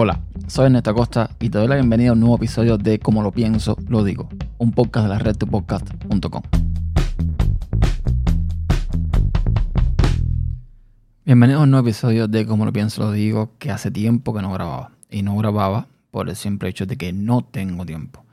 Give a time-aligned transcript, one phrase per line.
[0.00, 3.20] Hola, soy Ernesto Acosta y te doy la bienvenida a un nuevo episodio de Como
[3.20, 4.28] lo pienso, lo digo,
[4.58, 6.42] un podcast de la red tupodcast.com.
[11.24, 14.40] Bienvenidos a un nuevo episodio de Como lo pienso, lo digo, que hace tiempo que
[14.40, 14.92] no grababa.
[15.10, 18.24] Y no grababa por el simple hecho de que no tengo tiempo.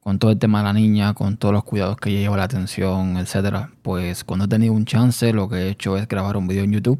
[0.00, 3.18] Con todo el tema de la niña, con todos los cuidados que llevo, la atención,
[3.18, 6.64] etcétera, pues cuando he tenido un chance, lo que he hecho es grabar un video
[6.64, 6.98] en YouTube.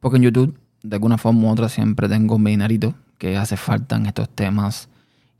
[0.00, 3.96] Porque en YouTube, de alguna forma u otra, siempre tengo mi dinerito que hace falta
[3.96, 4.88] en estos temas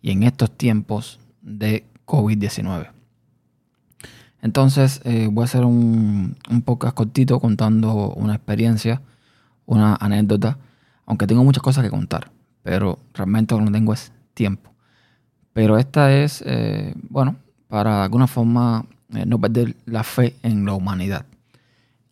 [0.02, 2.90] y en estos tiempos de COVID-19.
[4.42, 9.02] Entonces eh, voy a hacer un, un podcast cortito contando una experiencia,
[9.64, 10.58] una anécdota,
[11.04, 12.30] aunque tengo muchas cosas que contar,
[12.62, 14.70] pero realmente lo que no tengo es tiempo.
[15.52, 17.36] Pero esta es, eh, bueno,
[17.68, 21.26] para de alguna forma eh, no perder la fe en la humanidad.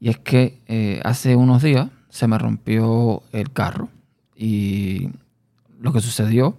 [0.01, 3.89] Y es que hace unos días se me rompió el carro
[4.37, 5.09] y
[5.85, 6.57] lo que sucedió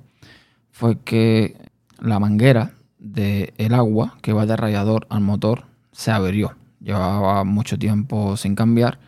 [0.69, 1.57] fue que
[1.99, 6.53] la manguera del el agua que va de radiador al motor se abrió.
[6.79, 8.99] Llevaba mucho tiempo sin cambiar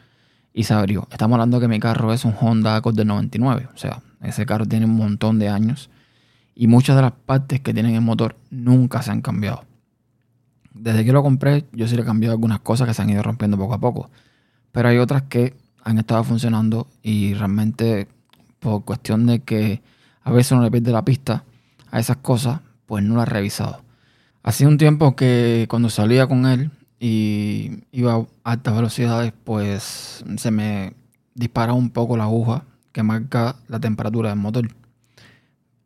[0.55, 1.07] y se abrió.
[1.11, 3.69] Estamos hablando que mi carro es un Honda Accord del 99.
[3.71, 5.91] O sea, ese carro tiene un montón de años
[6.55, 9.65] y muchas de las partes que tienen el motor nunca se han cambiado.
[10.73, 13.21] Desde que lo compré, yo sí le he cambiado algunas cosas que se han ido
[13.21, 14.09] rompiendo poco a poco.
[14.71, 18.07] Pero hay otras que han estado funcionando y realmente
[18.59, 19.83] por cuestión de que
[20.28, 21.45] a veces uno le pierde la pista
[21.89, 23.81] a esas cosas, pues no la he revisado.
[24.44, 26.69] Hacía un tiempo que cuando salía con él
[27.00, 30.95] y iba a altas velocidades, pues se me
[31.34, 34.67] disparaba un poco la aguja que marca la temperatura del motor.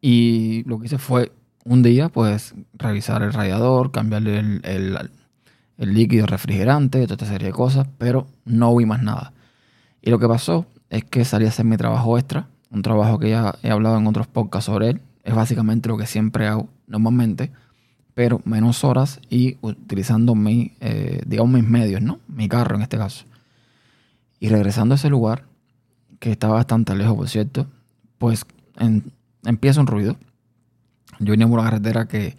[0.01, 1.31] Y lo que hice fue
[1.63, 5.11] un día, pues, revisar el radiador, cambiarle el,
[5.77, 9.33] el líquido refrigerante, toda esta serie de cosas, pero no vi más nada.
[10.01, 13.29] Y lo que pasó es que salí a hacer mi trabajo extra un trabajo que
[13.29, 15.01] ya he hablado en otros podcasts sobre él.
[15.23, 17.51] Es básicamente lo que siempre hago normalmente,
[18.13, 22.19] pero menos horas y utilizando mi, eh, digamos, mis medios, ¿no?
[22.27, 23.25] Mi carro en este caso.
[24.39, 25.45] Y regresando a ese lugar,
[26.19, 27.67] que estaba bastante lejos, por cierto,
[28.17, 28.45] pues
[29.43, 30.17] empieza un ruido.
[31.19, 32.35] Yo venía por una carretera que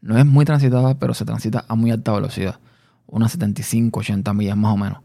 [0.00, 2.58] no es muy transitada, pero se transita a muy alta velocidad,
[3.06, 4.98] unas 75, 80 millas más o menos,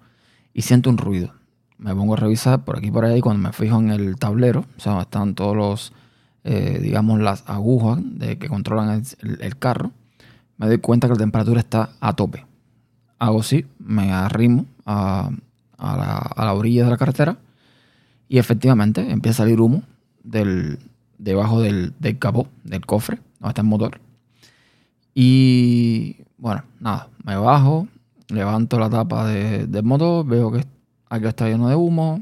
[0.53, 1.38] y siento un ruido
[1.79, 4.65] me pongo a revisar por aquí y por ahí cuando me fijo en el tablero,
[4.77, 5.93] o sea, están todos los,
[6.43, 9.91] eh, digamos, las agujas de, que controlan el, carro,
[10.57, 12.45] me doy cuenta que la temperatura está a tope.
[13.17, 15.31] Hago así, me arrimo a,
[15.79, 17.37] la, orilla de la carretera
[18.27, 19.83] y efectivamente empieza a salir humo
[20.23, 20.79] del,
[21.17, 24.01] debajo del, del capó, del cofre, donde está el motor.
[25.15, 27.87] Y bueno, nada, me bajo,
[28.27, 30.65] levanto la tapa del motor, veo que
[31.09, 32.21] aquí está lleno de humo.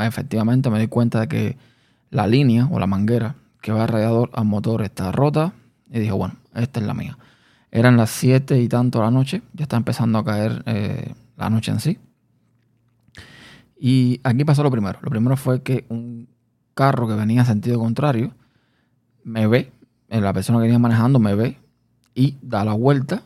[0.00, 1.56] Efectivamente me di cuenta de que
[2.10, 5.52] la línea o la manguera que va al radiador al motor está rota.
[5.90, 7.18] Y dije, bueno, esta es la mía.
[7.70, 9.42] Eran las 7 y tanto de la noche.
[9.54, 11.98] Ya está empezando a caer eh, la noche en sí.
[13.78, 14.98] Y aquí pasó lo primero.
[15.02, 16.28] Lo primero fue que un
[16.74, 18.32] carro que venía en sentido contrario
[19.24, 19.72] me ve,
[20.08, 21.58] eh, la persona que venía manejando me ve
[22.14, 23.22] y da la vuelta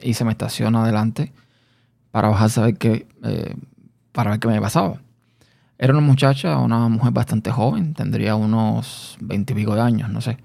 [0.00, 1.32] y se me estaciona adelante
[2.10, 3.54] para bajar a saber que eh,
[4.12, 5.00] para ver qué me pasaba.
[5.78, 10.38] Era una muchacha, una mujer bastante joven, tendría unos veintipico de años, no sé.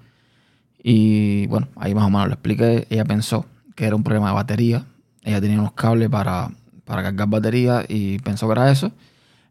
[0.82, 2.86] Y bueno, ahí más o menos lo expliqué.
[2.90, 3.46] Ella pensó
[3.76, 4.84] que era un problema de batería.
[5.22, 6.50] Ella tenía unos cables para,
[6.84, 8.90] para cargar batería y pensó que era eso.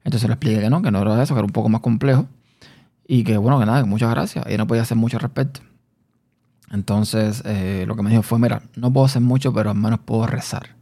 [0.03, 2.27] Entonces le expliqué que no, que no era eso, que era un poco más complejo.
[3.07, 4.45] Y que bueno, que nada, que muchas gracias.
[4.47, 5.61] Ella no podía hacer mucho al respecto.
[6.71, 9.99] Entonces eh, lo que me dijo fue, mira, no puedo hacer mucho, pero al menos
[9.99, 10.75] puedo rezar.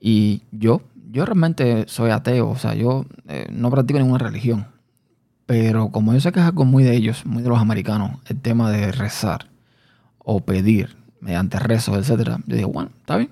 [0.00, 0.82] Y yo
[1.14, 4.66] yo realmente soy ateo, o sea, yo eh, no practico ninguna religión.
[5.46, 8.40] Pero como yo sé que es algo muy de ellos, muy de los americanos, el
[8.40, 9.46] tema de rezar
[10.18, 12.38] o pedir mediante rezos, etc.
[12.46, 13.30] Yo digo, bueno, está bien.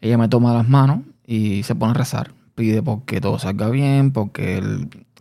[0.00, 2.32] Ella me toma las manos y se pone a rezar.
[2.56, 4.60] Pide porque todo salga bien, porque,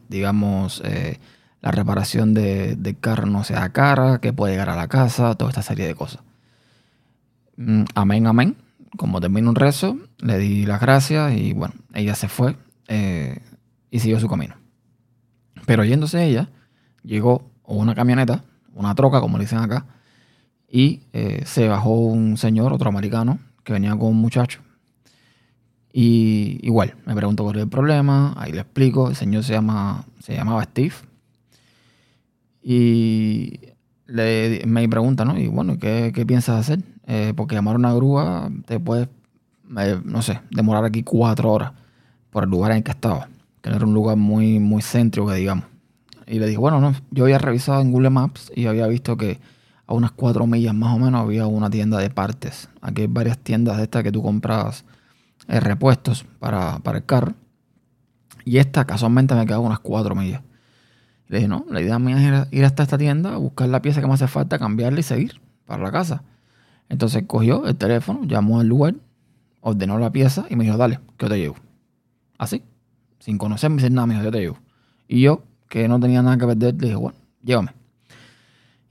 [0.07, 1.19] digamos, eh,
[1.61, 5.51] la reparación de, del carro no sea cara, que pueda llegar a la casa, toda
[5.51, 6.23] esta serie de cosas.
[7.57, 8.68] Mm, amén, amén
[8.99, 12.57] como terminó un rezo, le di las gracias y bueno, ella se fue
[12.89, 13.39] eh,
[13.89, 14.55] y siguió su camino.
[15.65, 16.49] Pero yéndose ella,
[17.01, 18.43] llegó una camioneta,
[18.73, 19.85] una troca, como le dicen acá,
[20.69, 24.59] y eh, se bajó un señor, otro americano, que venía con un muchacho.
[25.93, 30.03] Y igual, me preguntó cuál era el problema, ahí le explico, el señor se, llama,
[30.19, 30.95] se llamaba Steve.
[32.61, 33.61] Y
[34.07, 35.39] le, me pregunta, ¿no?
[35.39, 36.83] Y bueno, ¿qué, qué piensas hacer?
[37.11, 39.09] Eh, porque llamar una grúa te puede,
[39.79, 41.71] eh, no sé, demorar aquí cuatro horas
[42.29, 43.27] por el lugar en que estaba.
[43.63, 45.65] Que no era un lugar muy, muy céntrico, digamos.
[46.27, 49.39] Y le dije, bueno, no, yo había revisado en Google Maps y había visto que
[49.87, 52.69] a unas cuatro millas más o menos había una tienda de partes.
[52.79, 54.85] Aquí hay varias tiendas de estas que tú compras
[55.47, 57.33] eh, repuestos para, para, el carro.
[58.45, 60.43] Y esta casualmente me quedaba unas cuatro millas.
[61.27, 64.05] Le dije, no, la idea mía es ir hasta esta tienda, buscar la pieza que
[64.05, 66.21] me hace falta, cambiarla y seguir para la casa.
[66.89, 68.95] Entonces cogió el teléfono, llamó al lugar,
[69.61, 71.55] ordenó la pieza y me dijo, dale, que yo te llevo.
[72.37, 72.63] Así,
[73.19, 74.57] sin conocerme, sin nada, me dijo, yo te llevo.
[75.07, 77.73] Y yo, que no tenía nada que perder, le dije, bueno, llévame.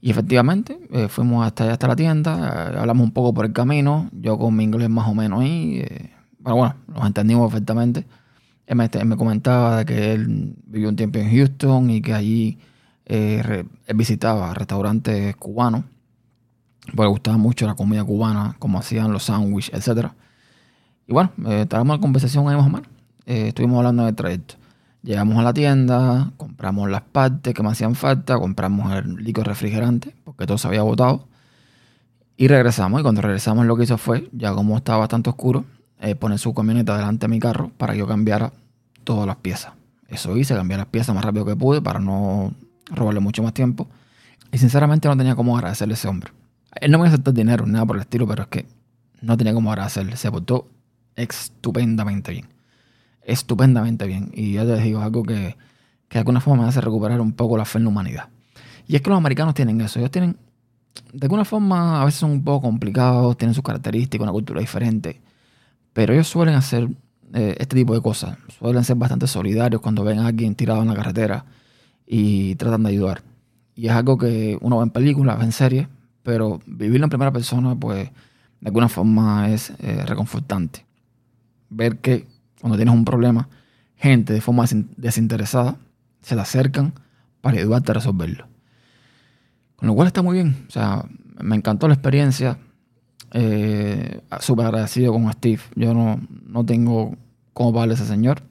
[0.01, 4.09] Y efectivamente, eh, fuimos hasta hasta la tienda, eh, hablamos un poco por el camino,
[4.13, 6.11] yo con mi inglés más o menos ahí, eh,
[6.41, 8.05] pero bueno, nos entendimos perfectamente.
[8.65, 12.59] Él me, comentaba de que él vivió un tiempo en Houston y que allí
[13.05, 15.83] él visitaba restaurantes cubanos,
[16.91, 20.07] porque le gustaba mucho la comida cubana, como hacían los sándwiches, etc.
[21.07, 22.87] Y bueno, estábamos en conversación ahí más o menos.
[23.25, 24.55] estuvimos hablando del trayecto.
[25.01, 30.13] Llegamos a la tienda, compramos las partes que me hacían falta, compramos el líquido refrigerante,
[30.25, 31.27] porque todo se había botado.
[32.35, 32.99] Y regresamos.
[32.99, 35.65] Y cuando regresamos, lo que hizo fue, ya como estaba bastante oscuro,
[36.01, 38.51] eh, poner su camioneta delante de mi carro para que yo cambiara
[39.03, 39.73] todas las piezas.
[40.07, 42.53] Eso hice, cambié las piezas más rápido que pude para no
[42.89, 43.87] robarle mucho más tiempo.
[44.51, 46.31] Y sinceramente no tenía cómo agradecerle a ese hombre.
[46.81, 48.65] Él no me aceptó dinero ni nada por el estilo, pero es que
[49.21, 50.15] no tenía cómo agradecerle.
[50.17, 50.67] Se portó
[51.15, 52.59] estupendamente bien
[53.29, 54.31] estupendamente bien.
[54.33, 55.55] Y ya te digo, algo que,
[56.07, 58.29] que de alguna forma me hace recuperar un poco la fe en la humanidad.
[58.87, 59.99] Y es que los americanos tienen eso.
[59.99, 60.37] Ellos tienen,
[61.13, 65.21] de alguna forma, a veces son un poco complicados, tienen sus características, una cultura diferente.
[65.93, 66.89] Pero ellos suelen hacer
[67.33, 68.37] eh, este tipo de cosas.
[68.57, 71.45] Suelen ser bastante solidarios cuando ven a alguien tirado en la carretera
[72.07, 73.21] y tratan de ayudar.
[73.75, 75.87] Y es algo que uno ve en películas, ve en series,
[76.29, 78.07] pero vivirlo en primera persona, pues,
[78.61, 80.85] de alguna forma es eh, reconfortante.
[81.71, 82.27] Ver que
[82.61, 83.49] cuando tienes un problema,
[83.95, 84.65] gente de forma
[84.95, 85.77] desinteresada
[86.21, 86.93] se te acercan
[87.41, 88.45] para ayudarte a resolverlo.
[89.75, 90.65] Con lo cual está muy bien.
[90.67, 91.03] O sea,
[91.41, 92.59] me encantó la experiencia.
[93.31, 95.61] Eh, Súper agradecido con Steve.
[95.73, 97.17] Yo no, no tengo
[97.53, 98.43] cómo pagarle a ese señor.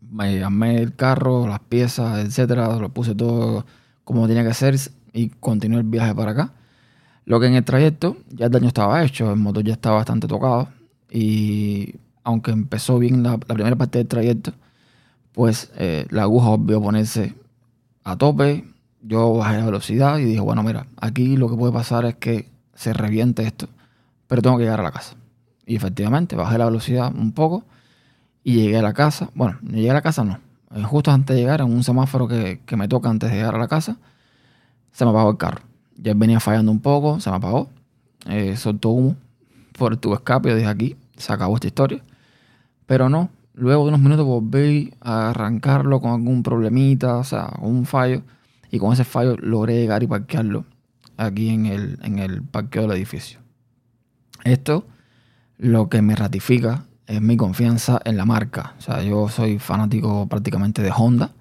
[0.00, 2.74] Me llamé el carro, las piezas, etcétera.
[2.78, 3.66] Lo puse todo
[4.04, 4.74] como tenía que ser
[5.12, 6.54] y continué el viaje para acá.
[7.24, 10.26] Lo que en el trayecto ya el daño estaba hecho, el motor ya estaba bastante
[10.26, 10.68] tocado
[11.10, 14.52] y aunque empezó bien la, primera parte del trayecto,
[15.32, 17.34] pues eh, la aguja a ponerse
[18.04, 18.64] a tope.
[19.02, 22.48] Yo bajé la velocidad y dije, bueno, mira, aquí lo que puede pasar es que
[22.74, 23.68] se reviente esto,
[24.28, 25.16] pero tengo que llegar a la casa.
[25.66, 27.64] Y efectivamente, bajé la velocidad un poco
[28.44, 29.30] y llegué a la casa.
[29.34, 30.38] Bueno, no llegué a la casa, no.
[30.74, 33.58] Eh, justo antes de llegar, en un semáforo que, me toca antes de llegar a
[33.58, 33.96] la casa,
[34.92, 35.62] se me apagó el carro.
[36.02, 37.70] Ya venía fallando un poco, se me apagó.
[38.26, 39.16] Eh, soltó humo
[39.78, 40.48] por tu escape.
[40.50, 42.02] Yo dije, aquí se acabó esta historia.
[42.86, 47.86] Pero no, luego de unos minutos volví a arrancarlo con algún problemita, o sea, un
[47.86, 48.22] fallo.
[48.70, 50.64] Y con ese fallo logré llegar y parquearlo
[51.16, 53.38] aquí en el, en el parqueo del edificio.
[54.44, 54.86] Esto
[55.58, 58.74] lo que me ratifica es mi confianza en la marca.
[58.78, 61.32] O sea, yo soy fanático prácticamente de Honda.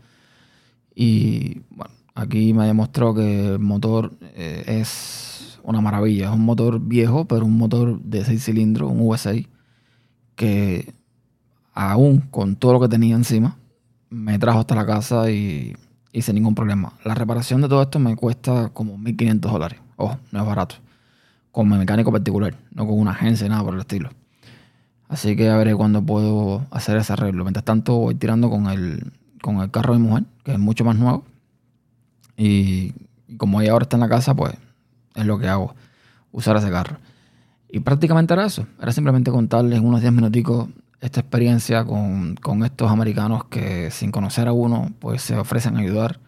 [0.93, 6.25] Y bueno, aquí me demostró que el motor eh, es una maravilla.
[6.25, 9.47] Es un motor viejo, pero un motor de 6 cilindros, un V6,
[10.35, 10.93] que
[11.73, 13.57] aún con todo lo que tenía encima,
[14.09, 15.75] me trajo hasta la casa y,
[16.13, 16.93] sin ningún problema.
[17.05, 19.79] La reparación de todo esto me cuesta como 1.500 dólares.
[19.95, 20.75] Ojo, no es barato.
[21.51, 24.09] Con mi mecánico particular, no con una agencia, nada por el estilo.
[25.07, 27.43] Así que a ver cuándo puedo hacer ese arreglo.
[27.43, 30.85] Mientras tanto, voy tirando con el, con el carro de mi mujer, que es mucho
[30.85, 31.25] más nuevo.
[32.37, 32.93] Y,
[33.37, 34.53] como ella ahora está en la casa, pues
[35.15, 35.75] es lo que hago,
[36.31, 36.97] usar ese carro.
[37.69, 38.67] Y prácticamente era eso.
[38.81, 40.67] Era simplemente contarles unos 10 minuticos
[41.01, 46.19] esta experiencia con, estos americanos que sin conocer a uno, pues se ofrecen a ayudar,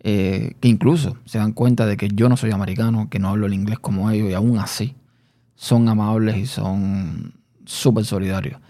[0.00, 3.46] eh, que incluso se dan cuenta de que yo no soy americano, que no hablo
[3.46, 4.96] el inglés como ellos, y aún así
[5.54, 7.34] son amables y son
[7.64, 8.60] súper solidarios.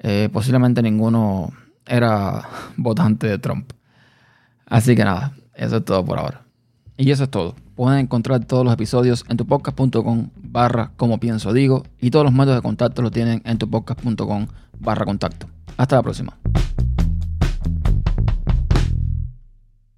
[0.00, 1.50] Eh, posiblemente ninguno
[1.86, 3.72] era votante de Trump.
[4.66, 6.42] Así que nada, eso es todo por ahora.
[6.96, 7.54] Y eso es todo.
[7.76, 12.56] Pueden encontrar todos los episodios en tupodcast.com barra como pienso digo y todos los métodos
[12.56, 14.46] de contacto los tienen en tupodcast.com
[14.80, 15.46] barra contacto.
[15.76, 16.36] Hasta la próxima.